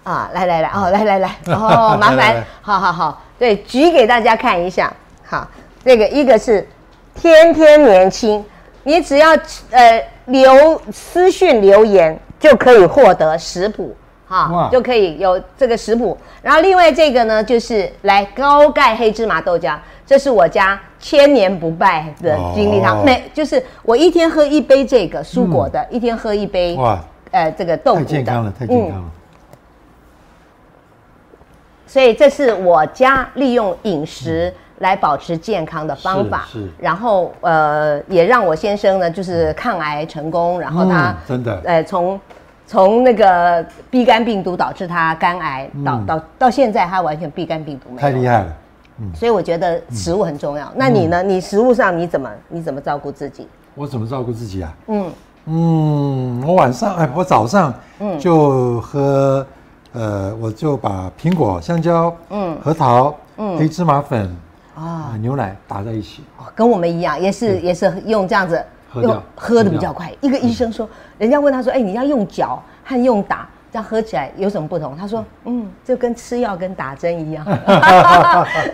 [0.03, 4.93] 啊，来来来哦，来来来 哦，麻烦，好好好，对，举给大家看一下。
[5.23, 5.49] 好，
[5.81, 6.67] 这个一个是
[7.15, 8.43] 天天年轻。
[8.83, 9.29] 你只要
[9.71, 13.95] 呃留私讯留言就可以获得食谱
[14.47, 16.17] 哈，就可以有这个食谱。
[16.41, 23.03] 然后另外这个呢，就是来高钙黑芝麻豆浆，这是我家千年不败的精力汤。
[23.05, 26.99] 每就是我一天喝一杯这个蔬果的，一天喝一杯哇，
[27.31, 29.11] 呃这个豆腐的，太健康了，太健康了。
[31.85, 34.53] 所以这是我家利用饮食。
[34.79, 42.19] 来保持健康的方法，是，然后呃，也让我先生呢，就是抗癌成功，然后他真的，呃，从
[42.73, 48.53] 从那个 B 肝病毒导致他肝癌，到到到现在他完全 B 肝病毒没有，太厉害了，
[48.97, 50.73] 嗯，所以我觉得食物很重要。
[50.75, 51.21] 那你呢？
[51.21, 53.47] 你食物上你怎么你怎么照顾自己？
[53.75, 54.73] 我怎么照顾自己啊？
[54.87, 55.11] 嗯。
[55.45, 58.17] 嗯，我晚上哎，我早上嗯。
[58.17, 59.45] 就喝
[59.91, 64.35] 呃，我就把苹果、香蕉、嗯，核桃、嗯，黑芝麻粉。
[64.75, 66.23] 啊，牛奶打在一起，
[66.55, 68.65] 跟我们一样，也是也是用这样子
[69.01, 70.11] 喝喝的比较快。
[70.21, 74.95] 一个医生说，人家问他说，哎，你要用嚼和用打，这样喝起来有什么不同？
[74.95, 77.45] 他说，嗯，就跟吃药跟打针一样，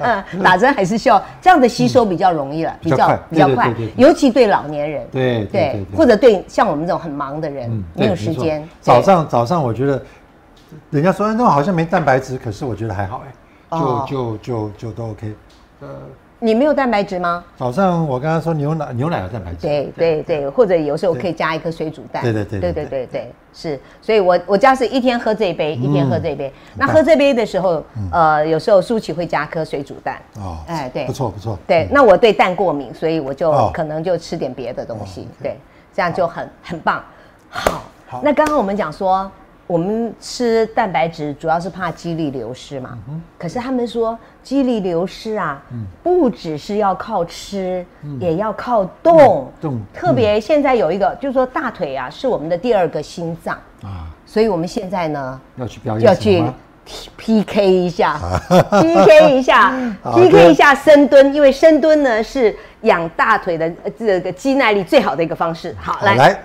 [0.01, 8.67] 嗯打针还是需要这样的吸收比较容易了，比较比较快，尤其对老年人，对对，或者对像我们这种很忙的人，没有时间。
[8.81, 10.01] 早上早上我觉得，
[10.89, 15.33] 人家说那好像没蛋白质，可是我觉得还好哎，就就就就都 OK。
[15.81, 15.87] 呃，
[16.41, 17.43] 你没有蛋白质吗？
[17.57, 19.67] 早上我刚刚说牛奶，牛奶有蛋白质。
[19.67, 22.23] 对对对，或者有时候可以加一颗水煮蛋。
[22.23, 23.79] 对对对对对对对，是。
[24.01, 26.51] 所以我我家是一天喝这一杯，一天喝这一杯。
[26.75, 30.17] 那喝这杯的时候，呃，有时候舒淇会加颗水煮蛋。
[30.37, 31.59] 哦，哎，对，不错不错。
[31.67, 35.27] 对，那我对蛋过敏，所以我就可能就吃点别的东西。
[35.43, 35.57] 对，
[35.93, 37.03] 这样就很很棒。
[37.49, 39.29] 好，那刚刚我们讲说。
[39.69, 42.97] 我们吃蛋白质主要是怕肌力流失嘛，
[43.37, 45.61] 可是他们说肌力流失啊，
[46.01, 47.85] 不只是要靠吃，
[48.19, 49.47] 也要靠动。
[49.61, 53.55] 动，特别现在有一个，就是说大腿啊是我们的第二个心脏。
[53.83, 56.43] 啊，所以我们现在呢要去表演要去
[57.15, 59.71] P K 一下，P K 一下，
[60.15, 65.75] P K 一下深蹲，因为深蹲呢是养大腿的这个肌耐力最好的一个方式。
[65.79, 66.35] 好，来。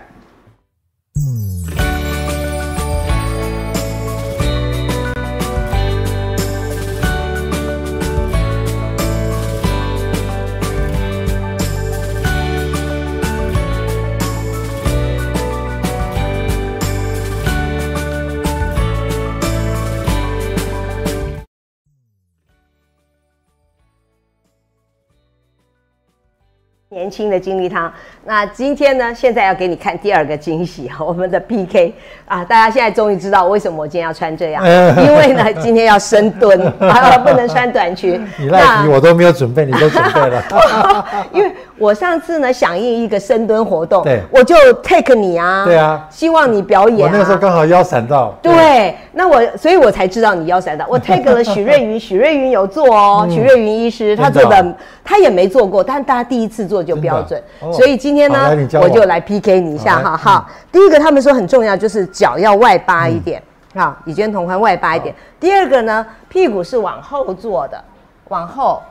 [26.95, 27.93] 年轻的金力汤，
[28.25, 29.13] 那今天呢？
[29.13, 31.93] 现在要给你看第二个惊喜 我们的 PK
[32.25, 32.45] 啊！
[32.45, 38.25] 大家现在终于知道为什么我今天要穿这样，因为呢，今天要深蹲 啊，不能穿短裙。
[38.39, 40.45] 你赖皮，我都没有准备，你都准备了。
[41.35, 47.01] 因为我上次呢响应一个深蹲活动，对，我就 take 你啊，对啊，希望你表演。
[47.01, 50.87] 我那个时候刚好腰闪到，对，那我所以我才知道你腰闪到。
[50.89, 56.85] 我 take 了许瑞云，许瑞云有做哦， 许瑞云医师他做的，他也没做过，但大家第一次做。
[56.85, 58.89] 就标准，所以今天呢，我。
[58.95, 60.15] 就来 PK 你一下哈。
[60.15, 63.43] 好，第一个他们说很重要，就是脚要外八一点
[63.75, 65.15] 啊，以肩同宽外八一点。
[65.41, 67.83] 第二个呢，屁股是往后坐的，
[68.29, 68.83] 往后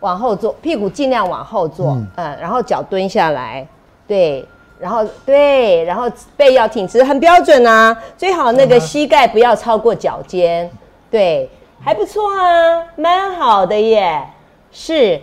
[0.00, 3.66] 往后坐，屁股尽量往后坐，嗯，然后脚蹲下来，
[4.06, 4.44] 对，
[4.78, 7.96] 然后对，然后背要挺直，很标准啊。
[8.18, 10.70] 最好那个膝盖不要超过脚尖，
[11.10, 11.48] 对，
[11.82, 14.26] 还不错啊，蛮好的耶，
[14.72, 15.20] 是。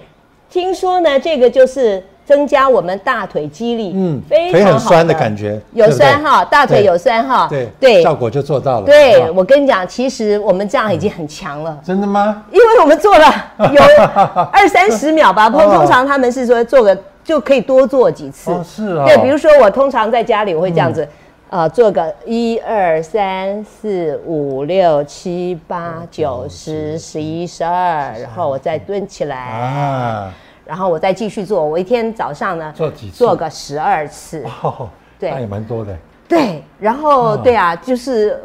[0.49, 8.85] 听说呢，这个就是增加我们大腿肌力，嗯，非常很酸的感觉，有酸哈，大腿有酸哈，对对，效果就做到了。
[8.85, 11.77] 对我跟你讲，其实我们这样已经很强了。
[11.85, 12.43] 真的吗？
[12.51, 13.33] 因为我们做了
[13.71, 13.81] 有
[14.51, 18.51] 二三十秒吧，通通常他们是说做个就可以多做几次。
[18.61, 19.05] 是啊。
[19.05, 21.07] 对，比如说我通常在家里我会这样子。
[21.49, 30.33] 呃，做个一二三四五六七八九十十一十二，然后我再蹲起来，啊，
[30.67, 31.65] 然后我再继续做。
[31.65, 33.17] 我一天早上呢，做几次？
[33.17, 34.43] 做个十二次。
[34.61, 35.97] 哦，对，那也蛮多的。
[36.27, 38.37] 对，然后对啊，就是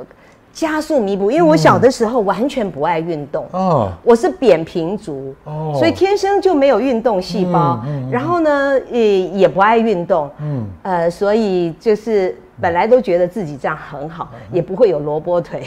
[0.52, 12.36] 加速弥补，因为我小的时候完全不爱运动哦，我是扁平足哦，所以天生就没有运动细胞，然后呢，也也不爱运动，嗯，呃，所以就是。
[12.60, 15.62] 本来都觉得自己这样很好，也不会有萝卜腿，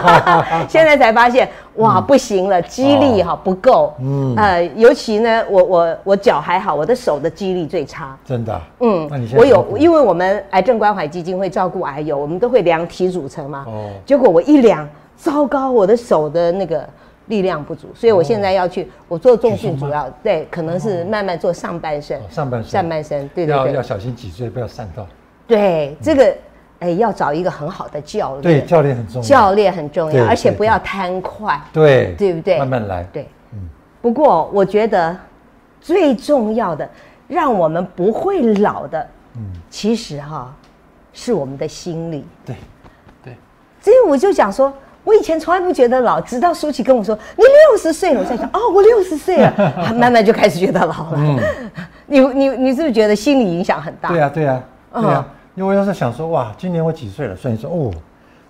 [0.68, 3.92] 现在才发现哇不行了，肌力哈不够。
[4.00, 8.16] 嗯，呃，尤其呢，我我我脚还好，我的手的肌力最差。
[8.24, 8.60] 真的？
[8.80, 13.64] 嗯，我有，因为我们癌症关怀基金会照顾癌友，我们都会量体组成嘛。
[13.66, 13.90] 哦。
[14.06, 16.88] 结果我一量，糟糕，我的手的那个
[17.26, 22.20] 力量不足，所以我现在要去，我做重训主要对，可能是慢慢做上半身。
[22.30, 22.70] 上半身。
[22.70, 23.56] 上半身，对对对。
[23.56, 25.06] 要要小心脊椎，不要散到。
[25.50, 26.36] 对这个，
[26.78, 28.42] 哎，要找一个很好的教练。
[28.42, 29.28] 对，教练很重要。
[29.28, 31.60] 教练很重要，而且不要贪快。
[31.72, 32.58] 对，对不对？
[32.58, 33.02] 慢慢来。
[33.12, 33.58] 对，嗯。
[34.00, 35.16] 不过我觉得
[35.80, 36.88] 最重要的，
[37.26, 40.54] 让我们不会老的，嗯，其实哈，
[41.12, 42.24] 是我们的心理。
[42.46, 42.56] 对，
[43.24, 43.36] 对。
[43.80, 44.72] 所以我就讲说，
[45.04, 49.52] 我以前从来不觉得老，直到舒淇跟我说你六十岁了，我在想哦，我六十岁了，
[49.94, 51.14] 慢慢就开始觉得老了。
[51.16, 51.38] 嗯。
[52.06, 54.08] 你你你是不是觉得心理影响很大？
[54.08, 55.26] 对呀，对呀，对呀。
[55.54, 57.36] 因为要是想说哇，今年我几岁了？
[57.36, 57.90] 所以说哦，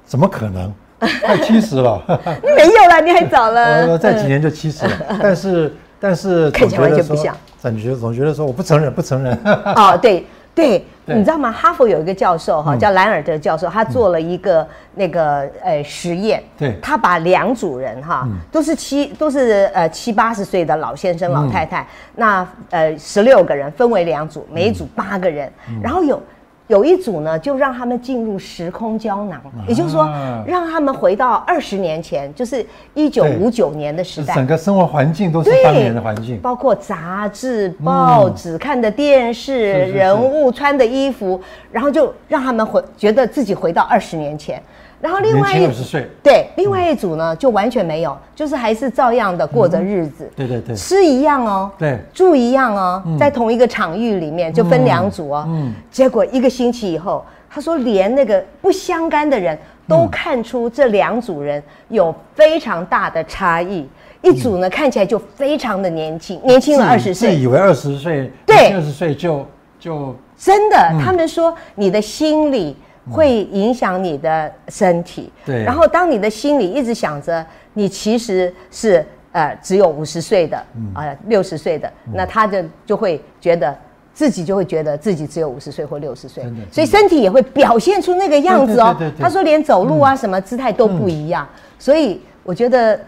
[0.05, 0.73] 怎么可能？
[1.25, 1.99] 快七十了？
[2.45, 3.87] 没有了，你还早了。
[3.89, 4.93] 我再几年就七十了。
[5.23, 7.35] 但是但是看起来完全不像。
[7.59, 9.33] 总觉得总觉得说我不承认，不承认。
[9.77, 11.51] 哦，对对，你知道吗？
[11.51, 16.43] 哈佛有一个教授哈，叫兰尔德教授，他做了一个那个呃实验。
[16.59, 16.79] 对。
[16.83, 21.87] 他把两组人哈，都是七都是呃七八十岁的老先生老太太，
[22.17, 25.51] 那呃十六个人分为两组，每一组八个人，
[25.83, 26.23] 然后有。
[26.71, 30.09] 有一组呢，就让他们进入时空胶囊，也就是说，
[30.47, 32.65] 让他们回到二十年前，就是
[32.95, 41.41] 一九五九年的时代，整个生活环境都是当年的环境，包括杂志、报纸、看的电视、人物穿的衣服，
[41.73, 44.63] 然后就让他们回，觉得自己回到二十年前。
[45.01, 63.89] 然后另外一岁，对，另外一组呢就完全没有，就是还是照样的过着日子，对对对，吃一样哦，对，住一样哦，在同一个场域里面就分两组哦，嗯，结果一个星期以后，他说连那个不相干的人都看出这两组人有非常大的差异，
[64.21, 69.47] 一组呢看起来就非常的年轻，年轻了二十岁，自以为二十岁，对，二十岁就
[69.79, 72.77] 就真的，他们说你的心理。
[73.09, 75.63] 会影响你的身体，对。
[75.63, 77.45] 然后当你的心里一直想着
[77.75, 80.57] 你其实是呃只有五十岁的，
[80.95, 83.77] 啊六十岁的，那他就就会觉得
[84.13, 88.97] 自己就会觉得自己只有五十岁或六十岁，所以身体也会表现出那个样子哦。
[89.19, 91.49] 他说连走路啊什么姿态都不一样，
[91.79, 93.01] 所所以我觉得，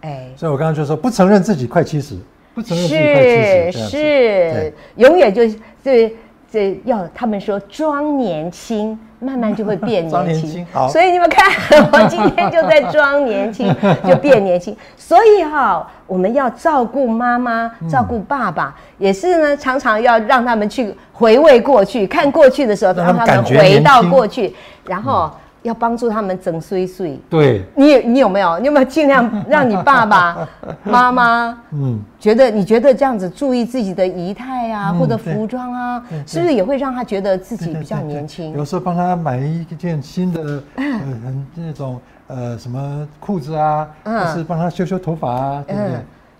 [0.00, 0.28] 哎。
[0.36, 2.16] 所以我刚刚就说不承认自己快七十，
[2.54, 6.14] 不承认自己快七十，是是，永远就就
[6.50, 8.98] 这要他们说装年轻。
[9.18, 11.50] 慢慢就会变年轻， 所以你们看，
[11.90, 13.74] 我今天就在装年轻，
[14.06, 14.76] 就变年轻。
[14.94, 25.30] 所以哈，我们要照顾妈妈，照顾爸爸，也是呢，常常要让他们去回味过去，看过去的时候，让他们回到过去，然后。
[25.66, 27.20] 要帮助他们整碎碎。
[27.28, 28.58] 对，你你有没有？
[28.58, 30.48] 你有没有尽量让你爸爸
[30.84, 38.52] 妈妈，嗯，觉得你觉得这样子注意自己的仪态啊，或者服装啊，是不是也会让他觉得自己比较年轻？
[38.56, 45.90] 有时候帮他买一件新的， 很那种呃什么裤子啊，或是帮他修修头发啊，对不对？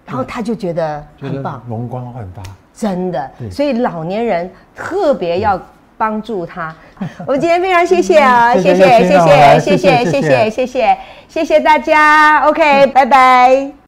[0.06, 2.42] 然后他就觉得很棒，容光焕发。
[2.72, 5.60] 真的，所以老年人特别要。
[5.97, 6.74] 帮助他，
[7.26, 8.99] 我们今天非常谢谢啊，谢谢谢
[9.61, 10.51] 谢谢谢谢谢。
[10.51, 13.86] 谢谢谢谢大家，OK，拜拜。